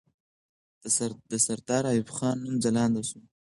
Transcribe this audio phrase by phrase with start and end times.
[1.31, 3.19] د سردار ایوب خان نوم ځلانده سو.